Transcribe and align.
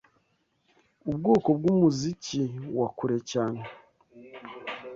Ubwoko 1.09 1.49
bwumuziki 1.57 2.41
wa 2.79 2.87
kure 2.97 3.17
cyane 3.31 3.61